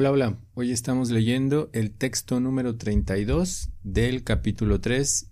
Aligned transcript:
Hola, 0.00 0.12
hola. 0.12 0.36
Hoy 0.54 0.70
estamos 0.70 1.10
leyendo 1.10 1.70
el 1.72 1.90
texto 1.90 2.38
número 2.38 2.76
32 2.76 3.70
del 3.82 4.22
capítulo 4.22 4.80
3. 4.80 5.28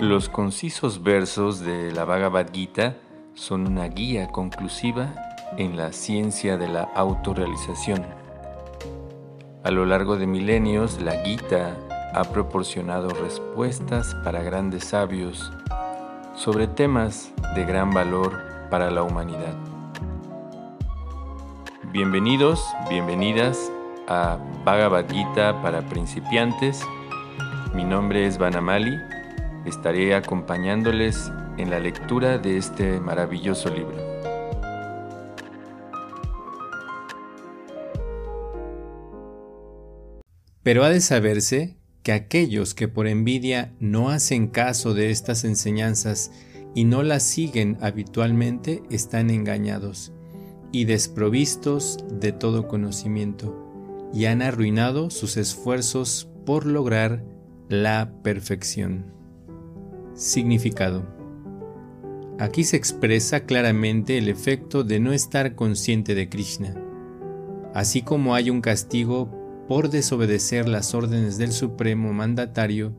Los 0.00 0.28
concisos 0.28 1.04
versos 1.04 1.60
de 1.60 1.92
la 1.92 2.04
Bhagavad 2.04 2.48
Gita 2.52 2.96
son 3.34 3.68
una 3.68 3.86
guía 3.86 4.26
conclusiva 4.26 5.29
en 5.56 5.76
la 5.76 5.92
ciencia 5.92 6.56
de 6.56 6.68
la 6.68 6.82
autorrealización. 6.94 8.04
A 9.62 9.70
lo 9.70 9.84
largo 9.84 10.16
de 10.16 10.26
milenios, 10.26 11.00
la 11.00 11.12
Gita 11.24 11.76
ha 12.14 12.24
proporcionado 12.24 13.08
respuestas 13.10 14.14
para 14.24 14.42
grandes 14.42 14.84
sabios 14.84 15.52
sobre 16.34 16.66
temas 16.66 17.32
de 17.54 17.64
gran 17.64 17.90
valor 17.90 18.40
para 18.70 18.90
la 18.90 19.02
humanidad. 19.02 19.54
Bienvenidos, 21.92 22.64
bienvenidas 22.88 23.70
a 24.08 24.38
Bhagavad 24.64 25.10
Gita 25.10 25.60
para 25.62 25.82
principiantes. 25.82 26.82
Mi 27.74 27.84
nombre 27.84 28.26
es 28.26 28.38
Vanamali. 28.38 28.96
Estaré 29.66 30.14
acompañándoles 30.14 31.30
en 31.58 31.70
la 31.70 31.78
lectura 31.78 32.38
de 32.38 32.56
este 32.56 33.00
maravilloso 33.00 33.68
libro. 33.68 34.09
Pero 40.62 40.84
ha 40.84 40.90
de 40.90 41.00
saberse 41.00 41.76
que 42.02 42.12
aquellos 42.12 42.74
que 42.74 42.88
por 42.88 43.06
envidia 43.06 43.72
no 43.80 44.10
hacen 44.10 44.48
caso 44.48 44.94
de 44.94 45.10
estas 45.10 45.44
enseñanzas 45.44 46.32
y 46.74 46.84
no 46.84 47.02
las 47.02 47.22
siguen 47.22 47.78
habitualmente 47.80 48.82
están 48.90 49.30
engañados 49.30 50.12
y 50.72 50.84
desprovistos 50.84 51.98
de 52.20 52.32
todo 52.32 52.68
conocimiento 52.68 54.10
y 54.12 54.26
han 54.26 54.42
arruinado 54.42 55.10
sus 55.10 55.36
esfuerzos 55.36 56.28
por 56.44 56.66
lograr 56.66 57.24
la 57.68 58.12
perfección. 58.22 59.06
Significado. 60.14 61.06
Aquí 62.38 62.64
se 62.64 62.76
expresa 62.76 63.40
claramente 63.40 64.18
el 64.18 64.28
efecto 64.28 64.82
de 64.82 64.98
no 64.98 65.12
estar 65.12 65.54
consciente 65.54 66.14
de 66.14 66.28
Krishna. 66.28 66.74
Así 67.74 68.02
como 68.02 68.34
hay 68.34 68.50
un 68.50 68.60
castigo 68.60 69.39
por 69.70 69.88
desobedecer 69.88 70.68
las 70.68 70.94
órdenes 70.96 71.38
del 71.38 71.52
Supremo 71.52 72.12
Mandatario, 72.12 72.92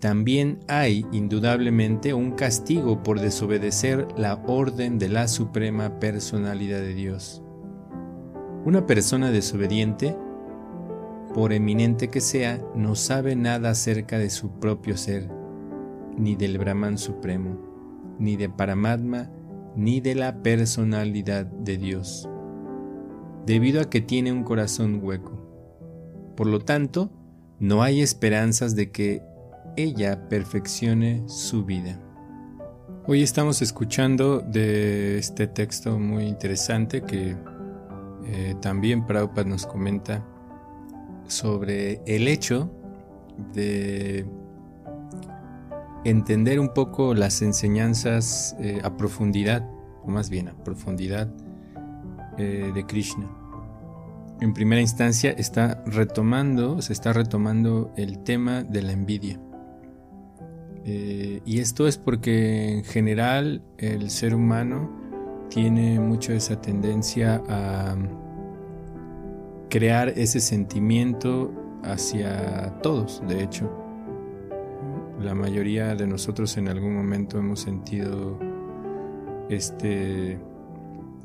también 0.00 0.60
hay 0.68 1.04
indudablemente 1.12 2.14
un 2.14 2.30
castigo 2.30 3.02
por 3.02 3.20
desobedecer 3.20 4.08
la 4.16 4.36
orden 4.46 4.98
de 4.98 5.10
la 5.10 5.28
Suprema 5.28 6.00
Personalidad 6.00 6.80
de 6.80 6.94
Dios. 6.94 7.42
Una 8.64 8.86
persona 8.86 9.30
desobediente, 9.30 10.16
por 11.34 11.52
eminente 11.52 12.08
que 12.08 12.22
sea, 12.22 12.58
no 12.74 12.94
sabe 12.94 13.36
nada 13.36 13.68
acerca 13.68 14.18
de 14.18 14.30
su 14.30 14.52
propio 14.52 14.96
ser, 14.96 15.28
ni 16.16 16.36
del 16.36 16.56
Brahman 16.56 16.96
Supremo, 16.96 17.60
ni 18.18 18.36
de 18.36 18.48
Paramatma, 18.48 19.28
ni 19.76 20.00
de 20.00 20.14
la 20.14 20.42
personalidad 20.42 21.44
de 21.44 21.76
Dios, 21.76 22.26
debido 23.44 23.82
a 23.82 23.90
que 23.90 24.00
tiene 24.00 24.32
un 24.32 24.42
corazón 24.42 25.00
hueco. 25.02 25.45
Por 26.36 26.46
lo 26.48 26.60
tanto, 26.60 27.10
no 27.58 27.82
hay 27.82 28.02
esperanzas 28.02 28.76
de 28.76 28.90
que 28.90 29.22
ella 29.76 30.28
perfeccione 30.28 31.24
su 31.26 31.64
vida. 31.64 31.98
Hoy 33.06 33.22
estamos 33.22 33.62
escuchando 33.62 34.40
de 34.40 35.16
este 35.16 35.46
texto 35.46 35.98
muy 35.98 36.24
interesante 36.24 37.02
que 37.02 37.36
eh, 38.26 38.54
también 38.60 39.06
Prabhupada 39.06 39.48
nos 39.48 39.66
comenta 39.66 40.26
sobre 41.26 42.02
el 42.06 42.28
hecho 42.28 42.70
de 43.54 44.26
entender 46.04 46.60
un 46.60 46.74
poco 46.74 47.14
las 47.14 47.40
enseñanzas 47.40 48.54
eh, 48.60 48.80
a 48.84 48.96
profundidad, 48.96 49.66
o 50.04 50.08
más 50.08 50.28
bien 50.28 50.48
a 50.48 50.64
profundidad 50.64 51.32
eh, 52.36 52.72
de 52.74 52.84
Krishna 52.84 53.26
en 54.40 54.52
primera 54.52 54.80
instancia 54.80 55.30
está 55.30 55.82
retomando, 55.86 56.82
se 56.82 56.92
está 56.92 57.12
retomando 57.12 57.92
el 57.96 58.18
tema 58.18 58.62
de 58.62 58.82
la 58.82 58.92
envidia. 58.92 59.40
Eh, 60.84 61.40
y 61.44 61.58
esto 61.58 61.88
es 61.88 61.98
porque 61.98 62.72
en 62.72 62.84
general 62.84 63.62
el 63.78 64.10
ser 64.10 64.34
humano 64.34 64.90
tiene 65.48 65.98
mucho 65.98 66.32
esa 66.32 66.60
tendencia 66.60 67.42
a 67.48 67.96
crear 69.68 70.10
ese 70.10 70.40
sentimiento 70.40 71.52
hacia 71.82 72.78
todos, 72.82 73.22
de 73.26 73.42
hecho. 73.42 73.70
La 75.20 75.34
mayoría 75.34 75.94
de 75.94 76.06
nosotros 76.06 76.56
en 76.56 76.68
algún 76.68 76.94
momento 76.94 77.38
hemos 77.38 77.60
sentido 77.60 78.38
este 79.48 80.38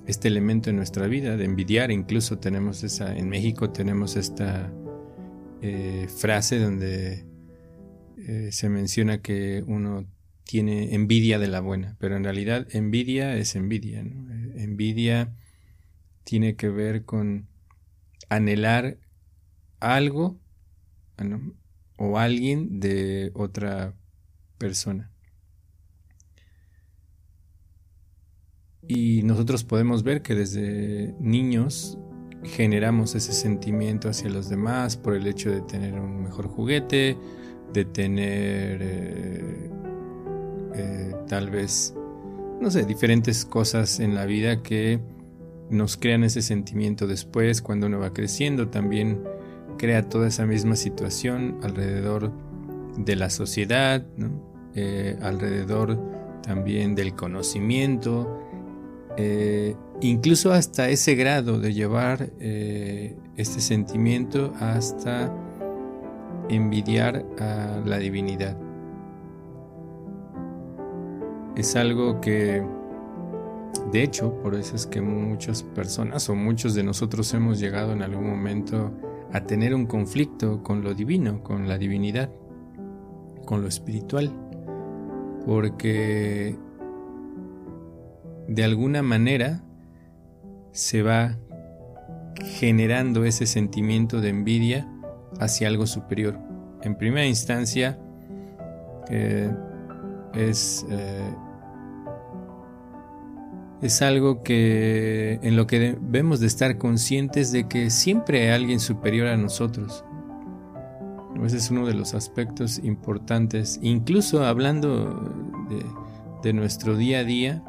este 0.07 0.27
elemento 0.27 0.69
en 0.69 0.75
nuestra 0.77 1.07
vida, 1.07 1.37
de 1.37 1.45
envidiar. 1.45 1.91
Incluso 1.91 2.39
tenemos 2.39 2.83
esa, 2.83 3.15
en 3.15 3.29
México 3.29 3.69
tenemos 3.71 4.15
esta 4.15 4.71
eh, 5.61 6.07
frase 6.07 6.59
donde 6.59 7.25
eh, 8.17 8.49
se 8.51 8.69
menciona 8.69 9.21
que 9.21 9.63
uno 9.65 10.05
tiene 10.43 10.95
envidia 10.95 11.39
de 11.39 11.47
la 11.47 11.59
buena, 11.59 11.95
pero 11.99 12.17
en 12.17 12.23
realidad 12.23 12.67
envidia 12.71 13.35
es 13.37 13.55
envidia. 13.55 14.01
Eh, 14.01 14.53
envidia 14.57 15.33
tiene 16.23 16.55
que 16.55 16.69
ver 16.69 17.05
con 17.05 17.47
anhelar 18.29 18.97
algo 19.79 20.39
o 21.97 22.17
alguien 22.17 22.79
de 22.79 23.31
otra 23.35 23.93
persona. 24.57 25.10
Y 28.87 29.23
nosotros 29.23 29.63
podemos 29.63 30.03
ver 30.03 30.21
que 30.21 30.35
desde 30.35 31.15
niños 31.19 31.97
generamos 32.43 33.15
ese 33.15 33.33
sentimiento 33.33 34.09
hacia 34.09 34.29
los 34.29 34.49
demás 34.49 34.97
por 34.97 35.13
el 35.13 35.27
hecho 35.27 35.51
de 35.51 35.61
tener 35.61 35.93
un 35.99 36.23
mejor 36.23 36.47
juguete, 36.47 37.17
de 37.71 37.85
tener 37.85 38.79
eh, 38.81 39.69
eh, 40.75 41.15
tal 41.27 41.49
vez, 41.49 41.93
no 42.59 42.71
sé, 42.71 42.85
diferentes 42.85 43.45
cosas 43.45 43.99
en 43.99 44.15
la 44.15 44.25
vida 44.25 44.61
que 44.63 44.99
nos 45.69 45.95
crean 45.97 46.23
ese 46.23 46.41
sentimiento 46.41 47.07
después 47.07 47.61
cuando 47.61 47.87
uno 47.87 47.99
va 47.99 48.11
creciendo, 48.11 48.67
también 48.67 49.23
crea 49.77 50.09
toda 50.09 50.27
esa 50.27 50.45
misma 50.45 50.75
situación 50.75 51.57
alrededor 51.63 52.31
de 52.97 53.15
la 53.15 53.29
sociedad, 53.29 54.05
eh, 54.75 55.17
alrededor 55.21 55.99
también 56.43 56.95
del 56.95 57.15
conocimiento, 57.15 58.50
eh, 59.17 59.75
incluso 60.01 60.51
hasta 60.51 60.89
ese 60.89 61.15
grado 61.15 61.59
de 61.59 61.73
llevar 61.73 62.31
eh, 62.39 63.15
este 63.35 63.59
sentimiento 63.59 64.53
hasta 64.59 65.33
envidiar 66.49 67.25
a 67.39 67.81
la 67.85 67.97
divinidad. 67.97 68.57
Es 71.55 71.75
algo 71.75 72.21
que, 72.21 72.63
de 73.91 74.03
hecho, 74.03 74.33
por 74.41 74.55
eso 74.55 74.75
es 74.75 74.87
que 74.87 75.01
muchas 75.01 75.63
personas 75.63 76.29
o 76.29 76.35
muchos 76.35 76.73
de 76.75 76.83
nosotros 76.83 77.33
hemos 77.33 77.59
llegado 77.59 77.91
en 77.93 78.01
algún 78.01 78.29
momento 78.29 78.91
a 79.33 79.41
tener 79.41 79.75
un 79.75 79.85
conflicto 79.85 80.63
con 80.63 80.83
lo 80.83 80.93
divino, 80.93 81.43
con 81.43 81.67
la 81.67 81.77
divinidad, 81.77 82.29
con 83.45 83.61
lo 83.61 83.67
espiritual, 83.67 84.31
porque 85.45 86.57
de 88.53 88.65
alguna 88.65 89.01
manera 89.01 89.63
se 90.73 91.03
va 91.03 91.37
generando 92.43 93.23
ese 93.23 93.45
sentimiento 93.45 94.19
de 94.19 94.29
envidia 94.29 94.87
hacia 95.39 95.69
algo 95.69 95.87
superior. 95.87 96.37
En 96.81 96.97
primera 96.97 97.25
instancia, 97.25 97.97
eh, 99.09 99.49
es, 100.33 100.85
eh, 100.89 101.33
es 103.81 104.01
algo 104.01 104.43
que 104.43 105.39
en 105.43 105.55
lo 105.55 105.65
que 105.65 105.79
debemos 105.79 106.41
de 106.41 106.47
estar 106.47 106.77
conscientes 106.77 107.53
de 107.53 107.69
que 107.69 107.89
siempre 107.89 108.41
hay 108.41 108.49
alguien 108.49 108.81
superior 108.81 109.27
a 109.27 109.37
nosotros. 109.37 110.03
Ese 111.41 111.57
es 111.57 111.71
uno 111.71 111.87
de 111.87 111.93
los 111.93 112.13
aspectos 112.13 112.79
importantes. 112.83 113.79
Incluso 113.81 114.45
hablando 114.45 115.33
de, 115.69 115.85
de 116.43 116.53
nuestro 116.53 116.97
día 116.97 117.19
a 117.19 117.23
día, 117.23 117.63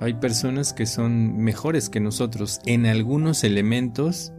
hay 0.00 0.14
personas 0.14 0.72
que 0.72 0.86
son 0.86 1.38
mejores 1.38 1.88
que 1.88 2.00
nosotros 2.00 2.60
en 2.66 2.86
algunos 2.86 3.44
elementos 3.44 4.32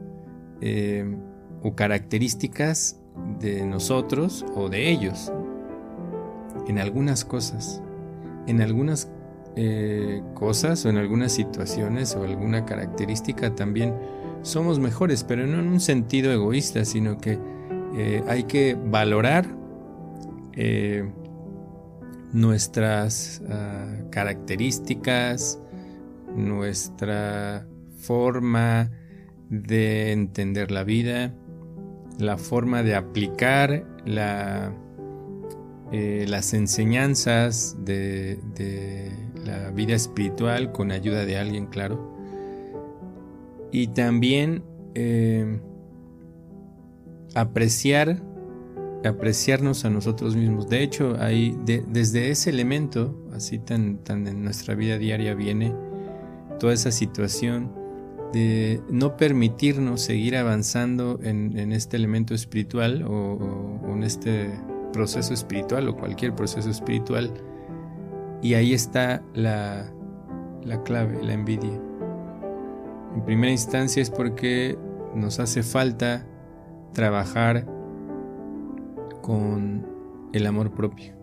eh, 0.62 1.18
o 1.64 1.76
características 1.76 3.00
de 3.40 3.66
nosotros 3.66 4.46
o 4.56 4.70
de 4.70 4.90
ellos. 4.90 5.32
En 6.68 6.80
algunas 6.80 7.26
cosas. 7.26 7.82
En 8.46 8.62
algunas 8.62 9.10
eh, 9.56 10.22
cosas 10.36 10.86
o 10.86 10.90
en 10.90 10.98
algunas 10.98 11.32
situaciones 11.32 12.16
o 12.16 12.24
alguna 12.24 12.66
característica 12.66 13.56
también 13.56 13.96
somos 14.44 14.80
mejores, 14.80 15.24
pero 15.24 15.48
no 15.48 15.60
en 15.60 15.68
un 15.68 15.80
sentido 15.80 16.32
egoísta, 16.32 16.86
sino 16.86 17.18
que 17.18 17.40
eh, 17.96 18.24
hay 18.28 18.44
que 18.44 18.76
valorar 18.76 19.48
eh, 20.54 21.10
nuestras 22.34 23.42
ah, 23.50 23.96
características, 24.12 25.60
nuestra 26.36 27.68
forma 28.00 28.92
de 29.50 30.12
entender 30.12 30.72
la 30.72 30.84
vida, 30.84 31.34
la 32.20 32.38
forma 32.38 32.84
de 32.84 32.96
aplicar 32.96 33.86
la, 34.06 34.74
las 35.92 36.54
enseñanzas 36.54 37.78
de 37.86 38.40
la 39.48 39.72
vida 39.72 39.96
espiritual 39.96 40.72
con 40.72 40.92
ayuda 40.92 41.26
de 41.26 41.38
alguien, 41.38 41.68
claro. 41.68 42.16
Y 43.72 43.88
también 43.88 44.64
eh, 44.94 45.60
apreciar, 47.34 48.22
apreciarnos 49.08 49.86
a 49.86 49.90
nosotros 49.90 50.36
mismos. 50.36 50.70
De 50.70 50.84
hecho, 50.84 51.16
ahí, 51.20 51.58
desde 51.66 52.30
ese 52.30 52.50
elemento, 52.50 53.16
así 53.34 53.60
tan, 53.60 53.98
tan 54.04 54.28
en 54.28 54.44
nuestra 54.44 54.76
vida 54.76 54.98
diaria 54.98 55.34
viene 55.34 55.74
toda 56.60 56.74
esa 56.74 56.92
situación 56.92 57.72
de 58.34 58.82
no 58.90 59.16
permitirnos 59.16 60.02
seguir 60.02 60.36
avanzando 60.36 61.20
en, 61.24 61.72
este 61.72 61.98
elemento 61.98 62.34
espiritual 62.34 63.04
o 63.08 63.80
en 63.94 64.04
este 64.04 64.50
proceso 64.92 65.34
espiritual 65.34 65.88
o 65.88 65.96
cualquier 65.96 66.36
proceso 66.36 66.70
espiritual 66.70 67.32
y 68.42 68.54
ahí 68.54 68.74
está 68.74 69.24
la, 69.34 69.92
clave, 70.86 71.24
la 71.24 71.34
envidia. 71.34 71.82
En 73.16 73.24
primera 73.26 73.52
instancia 73.52 74.02
es 74.02 74.10
porque 74.10 74.78
nos 75.16 75.40
hace 75.40 75.64
falta 75.64 76.26
trabajar 76.94 77.66
con 79.28 79.86
el 80.32 80.48
amor 80.48 80.74
propio. 80.74 81.14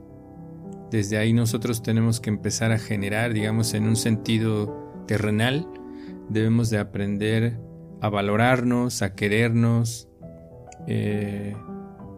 Desde 0.90 1.16
ahí 1.16 1.32
nosotros 1.32 1.82
tenemos 1.82 2.20
que 2.20 2.28
empezar 2.28 2.70
a 2.70 2.78
generar, 2.78 3.32
digamos, 3.32 3.72
en 3.72 3.88
un 3.88 3.96
sentido 3.96 5.02
terrenal, 5.06 5.66
debemos 6.28 6.68
de 6.68 6.78
aprender 6.78 7.58
a 8.02 8.10
valorarnos, 8.10 9.00
a 9.00 9.14
querernos, 9.14 10.08
eh, 10.86 11.56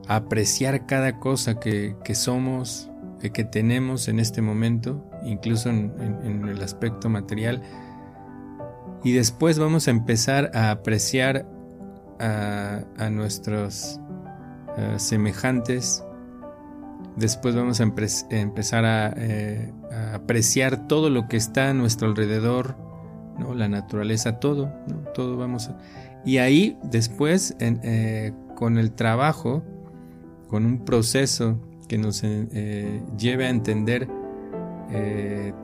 a 0.08 0.16
apreciar 0.16 0.86
cada 0.86 1.20
cosa 1.20 1.60
que, 1.60 1.94
que 2.04 2.16
somos, 2.16 2.90
que 3.30 3.44
tenemos 3.44 4.08
en 4.08 4.20
este 4.20 4.42
momento, 4.42 5.04
incluso 5.24 5.70
en, 5.70 6.48
el 6.48 6.62
aspecto 6.62 7.08
material. 7.08 7.62
Y 9.04 9.12
después 9.12 9.58
vamos 9.58 9.88
a 9.88 9.90
empezar 9.90 10.50
a 10.54 10.70
apreciar 10.70 11.46
a, 12.18 13.10
nuestros 13.10 14.00
eh, 14.76 14.94
semejantes. 14.98 16.04
Después 17.16 17.54
vamos 17.54 17.80
a, 17.80 17.84
empezar 17.84 19.14
eh, 19.16 19.72
a, 19.90 20.14
apreciar 20.14 20.86
todo 20.86 21.08
lo 21.08 21.28
que 21.28 21.38
está 21.38 21.70
a 21.70 21.74
nuestro 21.74 22.08
alrededor, 22.08 22.76
¿no? 23.38 23.54
la 23.54 23.68
naturaleza, 23.68 24.38
todo, 24.38 24.70
todo 25.14 25.38
vamos. 25.38 25.70
Y 26.26 26.38
ahí 26.38 26.78
después, 26.82 27.56
eh, 27.58 28.32
con 28.54 28.76
el 28.76 28.92
trabajo, 28.92 29.62
con 30.48 30.66
un 30.66 30.84
proceso 30.84 31.58
que 31.88 31.96
nos 31.96 32.22
eh, 32.22 33.00
lleve 33.16 33.46
a 33.46 33.50
entender 33.50 34.08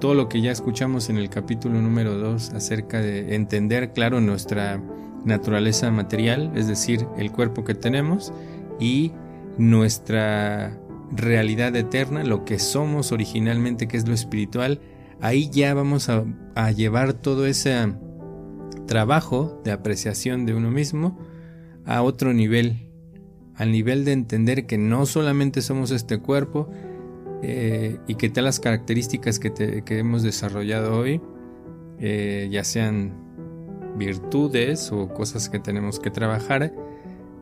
todo 0.01 0.15
lo 0.15 0.29
que 0.29 0.41
ya 0.41 0.51
escuchamos 0.51 1.09
en 1.09 1.17
el 1.17 1.31
capítulo 1.31 1.81
número 1.81 2.19
2 2.19 2.55
acerca 2.55 3.01
de 3.01 3.37
entender, 3.37 3.93
claro, 3.93 4.21
nuestra 4.21 4.83
naturaleza 5.25 5.91
material, 5.93 6.51
es 6.57 6.67
decir, 6.67 7.07
el 7.17 7.31
cuerpo 7.31 7.65
que 7.65 7.75
tenemos 7.75 8.33
y 8.83 9.13
nuestra 9.59 10.79
realidad 11.13 11.75
eterna, 11.77 12.25
lo 12.25 12.45
que 12.45 12.59
somos 12.59 13.13
originalmente, 13.13 13.87
que 13.87 13.97
es 13.97 14.09
lo 14.09 14.15
espiritual, 14.15 14.81
ahí 15.21 15.49
ya 15.51 15.73
vamos 15.73 16.09
a, 16.09 16.25
llevar 16.73 17.13
todo 17.13 17.47
ese 17.47 17.95
trabajo 18.87 19.61
de 19.65 19.71
apreciación 19.71 20.47
de 20.47 20.55
uno 20.55 20.71
mismo 20.71 21.19
a 21.85 22.03
otro 22.03 22.33
nivel 22.33 22.89
al 23.55 23.71
nivel 23.71 24.05
de 24.05 24.13
entender 24.13 24.67
que 24.67 24.79
no 24.79 25.07
solamente 25.07 25.61
somos 25.61 25.91
este 25.91 26.19
cuerpo 26.19 26.69
eh, 27.43 27.99
y 28.09 28.15
que 28.15 28.31
todas 28.31 28.45
las 28.45 28.61
características 28.61 29.39
que, 29.39 29.85
hemos 29.89 30.23
desarrollado 30.23 30.97
hoy, 30.97 31.21
eh, 31.99 32.49
ya 32.51 32.65
sean 32.65 33.15
virtudes 33.97 34.91
o 34.91 35.13
cosas 35.13 35.49
que 35.51 35.59
tenemos 35.59 36.01
que 36.01 36.11
trabajar, 36.11 36.75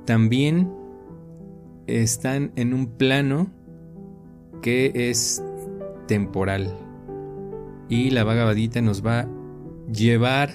también 0.05 0.80
están 1.91 2.53
en 2.57 2.75
un 2.75 2.87
plano 2.87 3.51
que 4.63 4.93
es 4.95 5.43
temporal. 6.07 6.77
Y 7.89 8.11
la 8.11 8.25
vagabadita 8.25 8.81
nos 8.81 9.05
va 9.05 9.21
a 9.21 9.29
llevar 9.93 10.51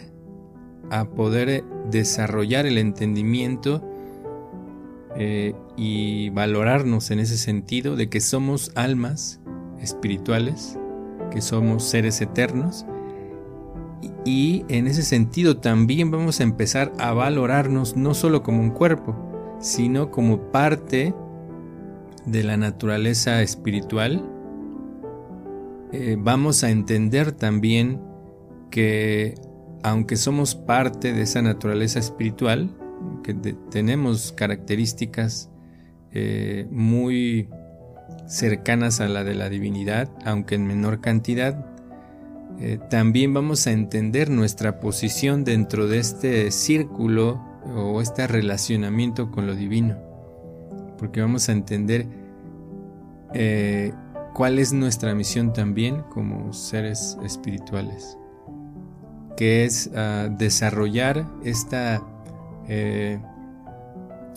a 0.89 1.09
poder 1.09 1.63
desarrollar 1.89 2.65
el 2.65 2.77
entendimiento 2.77 3.83
eh, 5.17 5.53
y 5.77 6.29
valorarnos 6.31 7.11
en 7.11 7.19
ese 7.19 7.37
sentido 7.37 7.95
de 7.95 8.09
que 8.09 8.19
somos 8.19 8.71
almas 8.75 9.39
espirituales, 9.79 10.77
que 11.31 11.41
somos 11.41 11.83
seres 11.83 12.19
eternos. 12.21 12.85
Y, 14.25 14.65
en 14.69 14.87
ese 14.87 15.03
sentido 15.03 15.57
también 15.57 16.11
vamos 16.11 16.39
a 16.39 16.43
empezar 16.43 16.91
a 16.97 17.13
valorarnos 17.13 17.95
no 17.95 18.13
solo 18.13 18.43
como 18.43 18.61
un 18.61 18.71
cuerpo, 18.71 19.15
sino 19.59 20.11
como 20.11 20.51
parte 20.51 21.13
de 22.25 22.43
la 22.43 22.57
naturaleza 22.57 23.41
espiritual. 23.41 24.23
Eh, 25.91 26.17
vamos 26.19 26.63
a 26.63 26.69
entender 26.69 27.31
también 27.31 28.01
que 28.69 29.35
aunque 29.83 30.15
somos 30.15 30.55
parte 30.55 31.13
de 31.13 31.21
esa 31.21 31.41
naturaleza 31.41 31.99
espiritual, 31.99 32.75
que 33.23 33.33
tenemos 33.69 34.31
características 34.31 35.51
eh, 36.11 36.67
muy 36.71 37.49
cercanas 38.27 38.99
a 38.99 39.07
la 39.07 39.23
de 39.23 39.35
la 39.35 39.49
divinidad, 39.49 40.09
aunque 40.25 40.55
en 40.55 40.65
menor 40.65 41.01
cantidad, 41.01 41.67
eh, 42.59 42.79
también 42.89 43.33
vamos 43.33 43.67
a 43.67 43.71
entender 43.71 44.29
nuestra 44.29 44.79
posición 44.79 45.43
dentro 45.43 45.87
de 45.87 45.99
este 45.99 46.51
círculo 46.51 47.43
o 47.75 48.01
este 48.01 48.27
relacionamiento 48.27 49.29
con 49.31 49.45
lo 49.45 49.55
divino, 49.55 49.97
porque 50.97 51.21
vamos 51.21 51.49
a 51.49 51.51
entender 51.51 52.07
eh, 53.33 53.93
cuál 54.33 54.59
es 54.59 54.73
nuestra 54.73 55.15
misión 55.15 55.53
también 55.53 56.01
como 56.09 56.53
seres 56.53 57.17
espirituales, 57.23 58.17
que 59.37 59.65
es 59.65 59.89
ah, 59.95 60.29
desarrollar 60.29 61.25
esta 61.43 62.01
eh, 62.67 63.19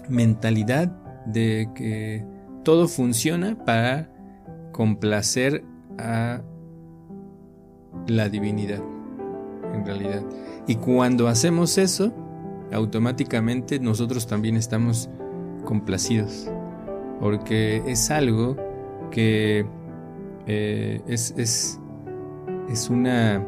mentalidad 0.09 0.89
de 1.27 1.69
que 1.75 2.25
todo 2.65 2.89
funciona 2.89 3.57
para 3.65 4.11
complacer 4.73 5.65
a 5.99 6.43
la 8.07 8.29
divinidad, 8.29 8.83
en 9.75 9.85
realidad. 9.85 10.23
Y 10.67 10.77
cuando 10.77 11.29
hacemos 11.29 11.79
eso, 11.79 12.13
automáticamente 12.73 13.81
nosotros 13.81 14.27
también 14.27 14.57
estamos 14.57 15.11
complacidos, 15.69 16.51
porque 17.21 17.83
es 17.87 18.11
algo 18.11 18.57
que 19.11 19.67
eh, 20.47 21.03
es, 21.07 21.35
es, 21.37 21.79
es, 22.71 22.89
una, 22.89 23.47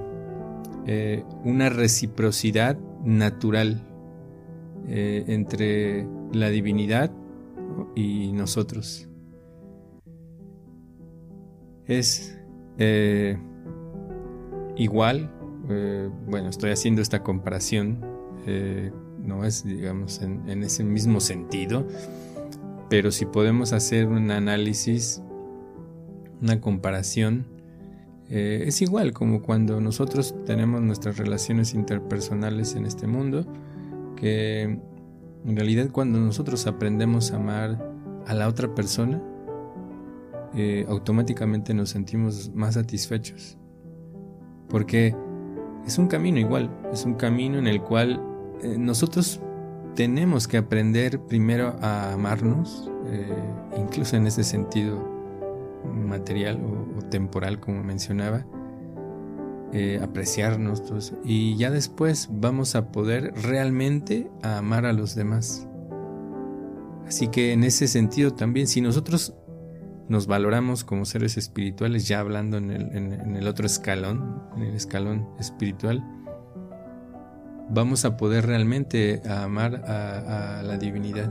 eh, 0.86 1.24
una 1.44 1.70
reciprocidad 1.70 2.78
natural 3.02 3.80
eh, 4.86 5.24
entre 5.28 6.06
la 6.34 6.50
divinidad 6.50 7.10
y 7.94 8.32
nosotros. 8.32 9.08
Es 11.86 12.36
igual, 14.76 15.30
bueno, 16.26 16.50
estoy 16.50 16.70
haciendo 16.70 17.00
esta 17.00 17.22
comparación, 17.22 17.98
no 19.22 19.44
es, 19.44 19.64
digamos, 19.64 20.20
en, 20.22 20.48
en, 20.48 20.62
ese 20.62 20.84
mismo 20.84 21.20
sentido, 21.20 21.86
pero 22.88 23.10
si 23.10 23.26
podemos 23.26 23.72
hacer 23.72 24.08
un 24.08 24.30
análisis, 24.30 25.22
una 26.42 26.60
comparación, 26.60 27.46
Eh, 28.32 28.68
es 28.68 28.80
igual 28.80 29.12
como 29.12 29.42
cuando 29.42 29.80
nosotros 29.80 30.36
tenemos 30.46 30.80
nuestras 30.80 31.18
relaciones 31.18 31.74
interpersonales 31.74 32.76
en 32.76 32.86
este 32.86 33.08
mundo, 33.08 33.44
que 34.14 34.78
en 35.44 35.56
realidad 35.56 35.90
cuando 35.90 36.20
nosotros 36.20 36.68
aprendemos 36.68 37.32
a 37.32 37.36
amar 37.38 37.92
a 38.28 38.34
la 38.34 38.46
otra 38.46 38.72
persona, 38.72 39.20
eh, 40.54 40.84
automáticamente 40.88 41.74
nos 41.74 41.90
sentimos 41.90 42.52
más 42.54 42.74
satisfechos. 42.74 43.58
Porque 44.68 45.16
es 45.84 45.98
un 45.98 46.06
camino 46.06 46.38
igual, 46.38 46.70
es 46.92 47.04
un 47.04 47.14
camino 47.14 47.58
en 47.58 47.66
el 47.66 47.80
cual 47.80 48.20
eh, 48.62 48.76
nosotros 48.78 49.40
tenemos 49.94 50.48
que 50.48 50.56
aprender 50.56 51.20
primero 51.20 51.76
a 51.80 52.12
amarnos, 52.12 52.90
incluso 53.76 54.16
en 54.16 54.26
ese 54.26 54.44
sentido 54.44 55.10
material 55.84 56.60
o, 56.96 57.02
temporal, 57.02 57.60
como 57.60 57.82
mencionaba, 57.82 58.46
eh, 59.72 60.00
apreciarnos, 60.02 61.12
y 61.24 61.56
ya 61.56 61.70
después 61.70 62.28
vamos 62.30 62.74
a 62.74 62.90
poder 62.92 63.32
realmente 63.42 64.30
amar 64.42 64.86
a 64.86 64.92
los 64.92 65.14
demás. 65.14 65.66
Así 67.06 67.28
que 67.28 67.52
en 67.52 67.64
ese 67.64 67.88
sentido 67.88 68.32
también, 68.32 68.66
si 68.66 68.80
nosotros 68.80 69.34
nos 70.08 70.26
valoramos 70.26 70.84
como 70.84 71.04
seres 71.04 71.36
espirituales, 71.36 72.06
ya 72.06 72.20
hablando 72.20 72.56
en 72.56 72.70
el, 72.70 73.46
otro 73.46 73.66
escalón, 73.66 74.42
en 74.56 74.62
el 74.62 74.74
escalón 74.74 75.28
espiritual, 75.38 76.04
vamos 77.70 78.04
a 78.04 78.16
poder 78.16 78.46
realmente 78.46 79.22
amar 79.28 79.82
a, 79.86 80.62
la 80.62 80.76
divinidad, 80.76 81.30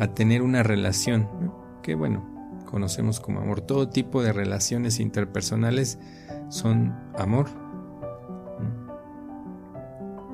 a 0.00 0.08
tener 0.08 0.42
una 0.42 0.62
relación, 0.62 1.28
que 1.82 1.94
bueno, 1.94 2.60
conocemos 2.66 3.20
como 3.20 3.40
amor. 3.40 3.60
Todo 3.60 3.88
tipo 3.88 4.22
de 4.22 4.32
relaciones 4.32 5.00
interpersonales 5.00 5.98
son 6.48 6.94
amor. 7.16 7.46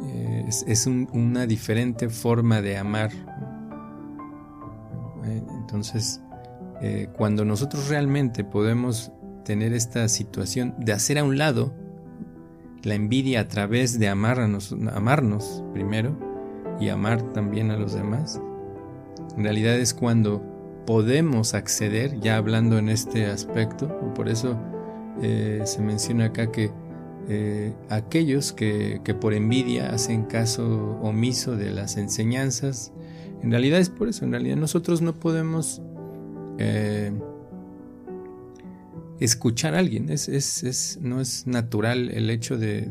Eh, 0.05 0.49
es, 0.67 0.87
una 0.87 1.47
diferente 1.47 2.09
forma 2.09 2.61
de 2.61 2.79
amar. 2.79 3.11
Eh, 5.25 5.43
entonces, 5.61 6.21
eh, 6.81 7.09
cuando 7.17 7.45
nosotros 7.45 7.89
realmente 7.89 8.43
podemos 8.45 9.13
tener 9.45 9.73
esta 9.73 10.09
situación 10.09 10.75
de 10.79 10.93
hacer 10.93 11.19
a 11.19 11.25
un 11.25 11.39
lado 11.39 11.73
la 12.83 12.95
envidia 12.95 13.41
a 13.41 13.49
través 13.49 13.99
de 13.99 14.09
amarnos, 14.09 14.75
amarnos 14.93 15.63
primero 15.73 16.17
y 16.81 16.89
amar 16.89 17.23
también 17.33 17.71
a 17.71 17.77
los 17.77 17.95
demás, 17.95 18.41
en 19.37 19.45
realidad 19.45 19.77
es 19.77 19.95
cuando 19.95 20.43
podemos 20.87 21.55
acceder, 21.55 22.19
ya 22.21 22.37
hablando 22.37 22.79
en 22.79 22.89
este 22.89 23.27
aspecto, 23.27 23.89
por 24.15 24.29
eso 24.29 24.59
eh, 25.23 25.63
se 25.65 25.81
menciona 25.81 26.27
acá 26.27 26.51
que 26.51 26.71
eh, 27.29 27.73
aquellos 27.89 28.53
que, 28.53 29.01
por 29.21 29.33
envidia 29.33 29.91
hacen 29.91 30.25
caso 30.25 30.99
omiso 31.03 31.57
de 31.57 31.71
las 31.71 31.97
enseñanzas, 31.97 32.93
en 33.43 33.51
realidad 33.51 33.81
es 33.81 33.91
por 33.91 34.09
eso, 34.09 34.25
en 34.25 34.33
realidad 34.33 34.57
nosotros 34.57 35.03
no 35.03 35.15
podemos 35.15 35.83
eh, 36.59 37.13
escuchar 39.25 39.75
a 39.75 39.79
alguien, 39.79 40.11
es, 40.11 40.99
no 41.01 41.21
es 41.21 41.47
natural 41.47 42.11
el 42.11 42.31
hecho 42.31 42.57
de, 42.59 42.83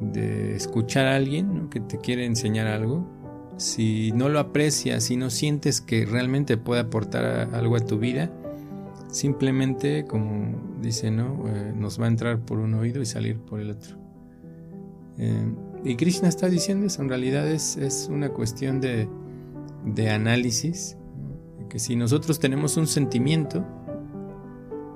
de, 0.00 0.56
escuchar 0.56 1.06
a 1.06 1.16
alguien 1.16 1.68
que 1.68 1.80
te 1.80 1.98
quiere 1.98 2.24
enseñar 2.24 2.66
algo, 2.66 3.06
si 3.56 4.12
no 4.12 4.28
lo 4.28 4.38
aprecias, 4.38 5.04
si 5.04 5.16
no 5.16 5.30
sientes 5.30 5.80
que 5.80 6.06
realmente 6.06 6.56
puede 6.56 6.80
aportar 6.80 7.50
algo 7.52 7.76
a 7.76 7.80
tu 7.80 7.98
vida, 7.98 8.32
simplemente, 9.10 10.04
como 10.06 10.78
dice, 10.80 11.10
¿no? 11.10 11.44
Eh, 11.48 11.72
nos 11.76 12.00
va 12.00 12.06
a 12.06 12.08
entrar 12.08 12.40
por 12.40 12.58
un 12.58 12.74
oído 12.74 13.02
y 13.02 13.06
salir 13.06 13.38
por 13.38 13.60
el 13.60 13.70
otro. 13.70 13.96
Eh, 15.18 15.54
y 15.84 15.96
Krishna 15.96 16.28
está 16.28 16.48
diciendo 16.48 16.86
eso, 16.86 17.02
en 17.02 17.08
realidad 17.08 17.46
es, 17.48 18.08
una 18.10 18.30
cuestión 18.30 18.80
de, 18.80 19.08
análisis, 20.10 20.96
que 21.68 21.78
si 21.78 21.96
nosotros 21.96 22.38
tenemos 22.38 22.76
un 22.76 22.86
sentimiento, 22.86 23.64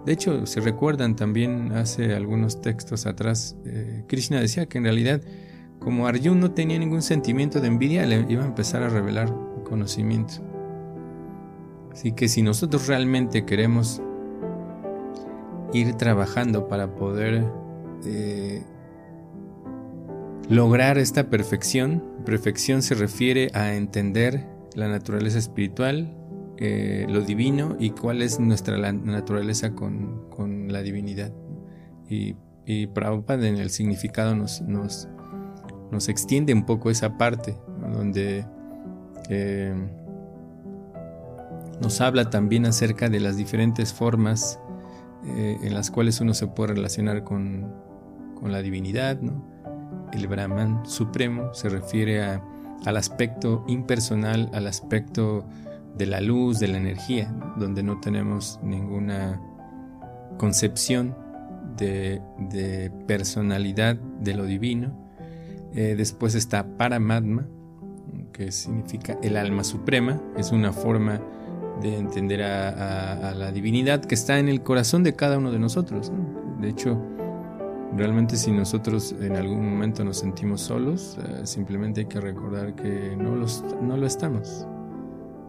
de 0.04 0.12
hecho, 0.12 0.46
si 0.46 0.60
recuerdan 0.60 1.16
también 1.16 1.72
hace 1.72 2.14
algunos 2.14 2.60
textos 2.60 3.06
atrás, 3.06 3.56
eh, 3.64 4.04
Krishna 4.06 4.40
decía 4.40 4.66
que 4.66 4.78
en 4.78 4.84
realidad 4.84 5.22
como 5.78 6.06
Arjun 6.06 6.40
no 6.40 6.52
tenía 6.52 6.78
ningún 6.78 7.02
sentimiento 7.02 7.60
de 7.60 7.68
envidia, 7.68 8.06
le 8.06 8.24
iba 8.28 8.42
a 8.42 8.46
empezar 8.46 8.82
a 8.82 8.88
revelar 8.88 9.32
conocimiento. 9.64 10.34
Así 11.92 12.12
que 12.12 12.28
si 12.28 12.42
nosotros 12.42 12.86
realmente 12.88 13.44
queremos 13.44 14.02
ir 15.72 15.94
trabajando 15.94 16.68
para 16.68 16.94
poder 16.94 17.44
eh, 18.06 18.62
lograr 20.48 20.98
esta 20.98 21.28
perfección, 21.28 22.02
perfección 22.24 22.82
se 22.82 22.94
refiere 22.94 23.50
a 23.54 23.74
entender 23.74 24.46
la 24.74 24.88
naturaleza 24.88 25.38
espiritual, 25.38 26.16
eh, 26.58 27.06
lo 27.08 27.20
divino 27.20 27.76
y 27.78 27.90
cuál 27.90 28.22
es 28.22 28.38
nuestra 28.38 28.76
naturaleza 28.92 29.74
con, 29.74 30.68
la 30.68 30.82
divinidad. 30.82 31.32
Y, 32.08 32.36
y 32.66 32.86
Prabhupada 32.88 33.46
en 33.48 33.56
el 33.56 33.70
significado 33.70 34.34
nos, 34.34 34.60
nos 34.62 35.08
nos 35.94 36.08
extiende 36.08 36.52
un 36.52 36.64
poco 36.64 36.90
esa 36.90 37.16
parte, 37.16 37.56
donde 37.92 38.44
eh, 39.28 39.74
nos 41.80 42.00
habla 42.00 42.30
también 42.30 42.66
acerca 42.66 43.08
de 43.08 43.20
las 43.20 43.36
diferentes 43.36 43.92
formas 43.92 44.58
eh, 45.24 45.58
en 45.62 45.72
las 45.72 45.90
cuales 45.90 46.20
uno 46.20 46.34
se 46.34 46.46
puede 46.48 46.74
relacionar 46.74 47.24
con, 47.24 47.82
la 48.42 48.60
divinidad. 48.60 49.18
El 50.12 50.28
Brahman 50.28 50.84
supremo 50.84 51.54
se 51.54 51.70
refiere 51.70 52.22
al 52.22 52.96
aspecto 52.98 53.64
impersonal, 53.66 54.50
al 54.52 54.66
aspecto 54.66 55.46
de 55.96 56.06
la 56.06 56.20
luz, 56.20 56.58
de 56.58 56.68
la 56.68 56.78
energía, 56.78 57.34
donde 57.56 57.82
no 57.82 58.00
tenemos 58.00 58.58
ninguna 58.62 59.40
concepción 60.38 61.16
de, 61.76 62.20
personalidad 63.06 63.96
de 63.96 64.34
lo 64.34 64.44
divino 64.44 65.04
eh, 65.74 65.94
después 65.96 66.36
está 66.36 66.64
Paramatma, 66.76 67.48
que 68.32 68.52
significa 68.52 69.18
el 69.22 69.36
alma 69.36 69.64
suprema. 69.64 70.20
Es 70.36 70.52
una 70.52 70.72
forma 70.72 71.20
de 71.82 71.98
entender 71.98 72.42
a, 72.42 73.34
la 73.34 73.50
divinidad 73.50 74.00
que 74.04 74.14
está 74.14 74.38
en 74.38 74.48
el 74.48 74.62
corazón 74.62 75.02
de 75.02 75.14
cada 75.14 75.38
uno 75.38 75.50
de 75.50 75.58
nosotros. 75.58 76.12
De 76.60 76.68
hecho, 76.68 76.96
realmente 77.96 78.36
si 78.36 78.52
nosotros 78.52 79.16
en 79.20 79.34
algún 79.34 79.68
momento 79.68 80.04
nos 80.04 80.18
sentimos 80.18 80.60
solos, 80.60 81.18
eh, 81.18 81.40
simplemente 81.44 82.02
hay 82.02 82.06
que 82.06 82.20
recordar 82.20 82.76
que 82.76 83.16
no, 83.16 83.34
no 83.82 83.96
lo 83.96 84.06
estamos. 84.06 84.68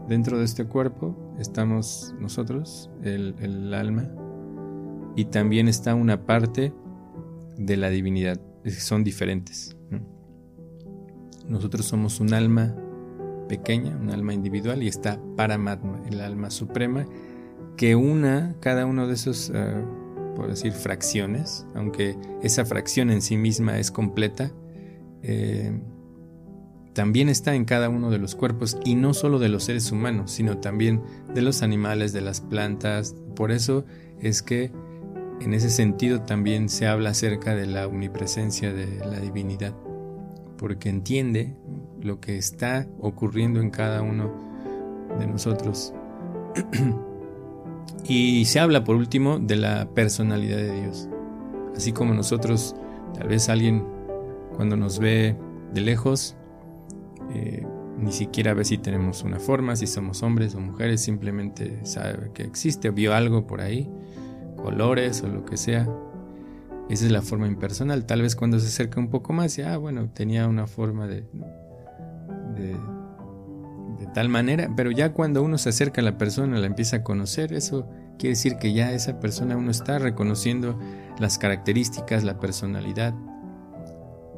Dentro 0.08 0.38
de 0.38 0.46
este 0.46 0.66
cuerpo 0.66 1.16
estamos 1.40 2.14
nosotros, 2.20 2.92
el, 3.04 3.74
alma, 3.74 4.12
y 5.16 5.26
también 5.26 5.68
está 5.68 5.96
una 5.96 6.26
parte 6.26 6.74
de 7.58 7.78
la 7.78 7.90
divinidad. 7.90 8.40
Son 8.66 9.04
diferentes. 9.04 9.76
Nosotros 11.48 11.86
somos 11.86 12.20
un 12.20 12.34
alma 12.34 12.76
pequeña, 13.48 13.98
un 13.98 14.12
alma 14.12 14.34
individual, 14.34 14.84
y 14.84 14.88
está 14.88 15.20
Paramatma, 15.36 16.02
el 16.08 16.22
alma 16.22 16.52
suprema, 16.52 17.08
que 17.76 17.96
una 17.96 18.56
cada 18.60 18.86
uno 18.86 19.08
de 19.08 19.14
esos, 19.14 19.52
eh, 19.54 19.84
por 20.36 20.48
decir, 20.48 20.72
fracciones, 20.72 21.66
aunque 21.74 22.16
esa 22.44 22.64
fracción 22.64 23.10
en 23.10 23.22
sí 23.22 23.38
misma 23.38 23.80
es 23.80 23.92
completa, 23.92 24.52
eh, 25.24 25.80
también 26.96 27.30
está 27.30 27.54
en 27.54 27.66
cada 27.66 27.90
uno 27.90 28.10
de 28.10 28.18
los 28.18 28.34
cuerpos 28.34 28.78
y 28.84 28.96
no 28.96 29.14
solo 29.14 29.38
de 29.38 29.50
los 29.50 29.66
seres 29.66 29.92
humanos, 29.92 30.32
sino 30.32 30.58
también 30.58 31.04
de 31.34 31.44
los 31.44 31.62
animales, 31.62 32.14
de 32.14 32.22
las 32.22 32.42
plantas. 32.42 33.16
Por 33.36 33.52
eso 33.52 33.86
es 34.20 34.42
que 34.42 34.72
en 35.42 35.54
ese 35.54 35.70
sentido 35.70 36.22
también 36.22 36.70
se 36.70 36.88
habla 36.88 37.12
acerca 37.12 37.54
de 37.54 37.68
la 37.68 37.86
omnipresencia 37.86 38.74
de 38.74 39.06
la 39.06 39.20
divinidad 39.20 39.76
porque 40.58 40.90
entiende 40.90 41.54
lo 42.02 42.20
que 42.20 42.38
está 42.38 42.88
ocurriendo 43.00 43.60
en 43.60 43.72
cada 43.72 44.02
uno 44.02 44.32
de 45.20 45.28
nosotros. 45.28 45.94
y 48.08 48.46
se 48.46 48.60
habla 48.60 48.84
por 48.84 48.96
último 48.96 49.40
de 49.40 49.58
la 49.58 49.90
personalidad 49.94 50.58
de 50.58 50.82
Dios. 50.82 51.10
Así 51.76 51.92
como 51.92 52.14
nosotros, 52.14 52.76
tal 53.14 53.28
vez 53.28 53.50
alguien 53.50 53.86
cuando 54.56 54.78
nos 54.78 55.00
ve 55.00 55.36
de 55.74 55.82
lejos, 55.82 56.38
eh, 57.36 57.68
ni 57.98 58.12
siquiera 58.12 58.54
ve 58.54 58.66
si 58.66 58.78
tenemos 58.78 59.24
una 59.24 59.40
forma, 59.40 59.76
si 59.76 59.88
somos 59.88 60.24
hombres 60.24 60.56
o 60.56 60.60
mujeres, 60.60 61.02
simplemente 61.02 61.86
sabe 61.86 62.32
que 62.34 62.44
existe, 62.44 62.90
vio 62.92 63.14
algo 63.14 63.46
por 63.48 63.62
ahí, 63.62 63.90
colores 64.56 65.22
o 65.24 65.28
lo 65.28 65.46
que 65.46 65.58
sea, 65.58 65.88
esa 66.90 67.06
es 67.06 67.12
la 67.12 67.22
forma 67.22 67.48
impersonal. 67.48 68.06
Tal 68.06 68.22
vez 68.22 68.36
cuando 68.36 68.60
se 68.60 68.68
acerca 68.68 69.00
un 69.00 69.10
poco 69.10 69.34
más, 69.34 69.56
ya, 69.56 69.74
ah, 69.74 69.78
bueno, 69.78 70.10
tenía 70.10 70.48
una 70.48 70.68
forma 70.68 71.08
de, 71.08 71.24
de 74.00 74.06
tal 74.14 74.30
manera, 74.30 74.72
pero 74.76 74.92
ya 74.92 75.12
cuando 75.14 75.44
uno 75.44 75.58
se 75.58 75.70
acerca 75.70 76.02
a 76.02 76.04
la 76.04 76.18
persona, 76.18 76.58
la 76.58 76.68
empieza 76.68 76.98
a 76.98 77.04
conocer, 77.04 77.54
eso 77.54 77.88
quiere 78.18 78.32
decir 78.32 78.58
que 78.58 78.74
ya 78.74 78.92
esa 78.92 79.20
persona 79.20 79.58
uno 79.58 79.72
está 79.72 80.00
reconociendo 80.00 80.80
las 81.20 81.38
características, 81.38 82.24
la 82.24 82.40
personalidad. 82.40 83.14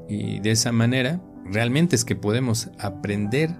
Y 0.07 0.39
de 0.39 0.51
esa 0.51 0.71
manera, 0.71 1.21
realmente 1.51 1.95
es 1.95 2.05
que 2.05 2.15
podemos 2.15 2.69
aprender 2.79 3.55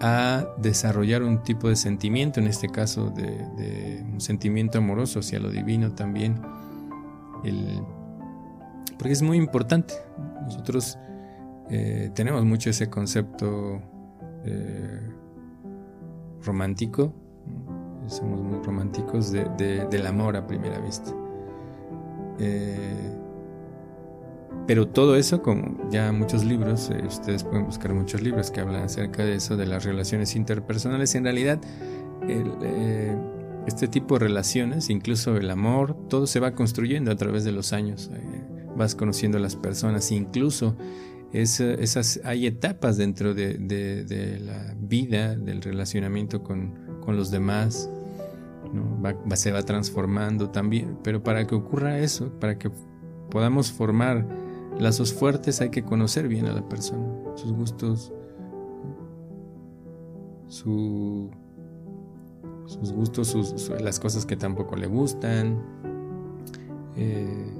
a 0.00 0.46
desarrollar 0.58 1.22
un 1.22 1.42
tipo 1.42 1.68
de 1.68 1.76
sentimiento, 1.76 2.40
en 2.40 2.48
este 2.48 2.68
caso 2.68 3.10
de, 3.10 4.04
un 4.12 4.20
sentimiento 4.20 4.78
amoroso 4.78 5.20
hacia 5.20 5.38
lo 5.38 5.50
divino 5.50 5.92
también. 5.92 6.40
porque 8.98 9.12
es 9.12 9.22
muy 9.22 9.36
importante. 9.36 9.94
Nosotros 10.42 10.98
eh, 11.70 12.10
tenemos 12.14 12.44
mucho 12.44 12.70
ese 12.70 12.90
concepto 12.90 13.80
eh, 14.44 15.00
romántico, 16.42 17.14
somos 18.08 18.40
muy 18.42 18.62
románticos 18.64 19.30
del 19.30 20.06
amor 20.06 20.36
a 20.36 20.46
primera 20.46 20.78
vista. 20.80 21.12
Eh, 22.38 23.21
pero 24.66 24.88
todo 24.88 25.16
eso, 25.16 25.42
como 25.42 25.90
ya 25.90 26.12
muchos 26.12 26.44
libros, 26.44 26.90
eh, 26.90 27.02
ustedes 27.06 27.44
pueden 27.44 27.66
buscar 27.66 27.92
muchos 27.94 28.22
libros 28.22 28.50
que 28.50 28.60
hablan 28.60 28.84
acerca 28.84 29.24
de 29.24 29.34
eso, 29.34 29.56
de 29.56 29.66
las 29.66 29.84
relaciones 29.84 30.36
interpersonales, 30.36 31.14
en 31.14 31.24
realidad 31.24 31.60
eh, 32.28 33.16
este 33.66 33.88
tipo 33.88 34.14
de 34.14 34.26
relaciones, 34.26 34.90
incluso 34.90 35.36
el 35.36 35.50
amor, 35.50 35.96
todo 36.08 36.26
se 36.26 36.40
va 36.40 36.54
construyendo 36.54 37.10
a 37.10 37.16
través 37.16 37.44
de 37.44 37.52
los 37.52 37.72
años. 37.72 38.10
vas 38.76 38.94
conociendo 38.94 39.38
a 39.38 39.40
las 39.40 39.56
personas, 39.56 40.10
incluso 40.12 40.76
esas, 41.32 42.20
hay 42.24 42.46
etapas 42.46 42.96
dentro 42.96 43.34
de, 43.34 44.38
la 44.44 44.74
vida, 44.78 45.34
del 45.34 45.62
relacionamiento 45.62 46.42
con, 46.42 46.74
los 47.06 47.30
demás. 47.30 47.88
se 49.34 49.52
va 49.52 49.62
transformando 49.62 50.50
también, 50.50 50.98
pero 51.02 51.22
para 51.22 51.46
que 51.46 51.54
ocurra 51.54 51.98
eso, 51.98 52.38
para 52.38 52.58
que 52.58 52.70
podamos 53.32 53.72
formar 53.72 54.28
lazos 54.78 55.14
fuertes 55.14 55.62
hay 55.62 55.70
que 55.70 55.82
conocer 55.82 56.28
bien 56.28 56.46
a 56.46 56.52
la 56.52 56.68
persona, 56.68 57.06
sus 57.34 57.52
gustos, 57.52 58.12
sus 60.48 61.30
gustos, 62.92 63.72
las 63.80 63.98
cosas 63.98 64.26
que 64.26 64.36
tampoco 64.36 64.76
le 64.76 64.86
gustan, 64.86 65.62
eh, 66.94 67.58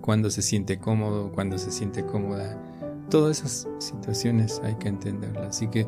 cuando 0.00 0.30
se 0.30 0.40
siente 0.40 0.78
cómodo, 0.78 1.30
cuando 1.30 1.58
se 1.58 1.70
siente 1.70 2.06
cómoda. 2.06 2.58
Todas 3.10 3.38
esas 3.38 3.68
situaciones 3.78 4.62
hay 4.64 4.76
que 4.76 4.88
entenderlas. 4.88 5.48
Así 5.48 5.68
que, 5.68 5.86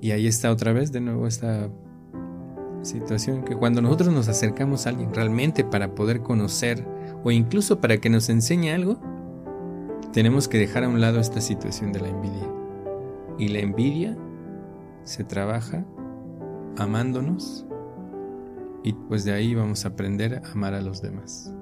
y 0.00 0.10
ahí 0.10 0.26
está 0.26 0.50
otra 0.50 0.72
vez 0.72 0.90
de 0.90 1.00
nuevo 1.00 1.28
esta 1.28 1.70
situación 2.82 3.44
que 3.44 3.56
cuando 3.56 3.80
nosotros 3.80 4.12
nos 4.12 4.28
acercamos 4.28 4.86
a 4.86 4.90
alguien 4.90 5.14
realmente 5.14 5.64
para 5.64 5.94
poder 5.94 6.20
conocer 6.20 6.84
o 7.24 7.30
incluso 7.30 7.80
para 7.80 7.96
que 7.98 8.10
nos 8.10 8.28
enseñe 8.28 8.70
algo, 8.70 9.00
tenemos 10.12 10.46
que 10.46 10.58
dejar 10.58 10.84
a 10.84 10.88
un 10.88 11.00
lado 11.00 11.18
esta 11.18 11.40
situación 11.40 11.92
de 11.92 12.00
la 12.00 12.08
envidia. 12.08 12.48
Y 13.38 13.48
la 13.48 13.60
envidia 13.60 14.16
se 15.02 15.24
trabaja 15.24 15.84
amándonos 16.76 17.66
y 18.84 18.92
pues 18.92 19.24
de 19.24 19.32
ahí 19.32 19.54
vamos 19.54 19.84
a 19.84 19.88
aprender 19.88 20.42
a 20.44 20.52
amar 20.52 20.74
a 20.74 20.82
los 20.82 21.00
demás. 21.00 21.52